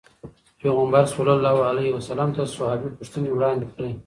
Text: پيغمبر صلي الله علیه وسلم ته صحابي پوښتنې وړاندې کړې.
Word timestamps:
پيغمبر 0.61 1.05
صلي 1.15 1.33
الله 1.37 1.57
علیه 1.69 1.89
وسلم 1.93 2.29
ته 2.35 2.41
صحابي 2.55 2.89
پوښتنې 2.97 3.29
وړاندې 3.33 3.65
کړې. 3.73 3.91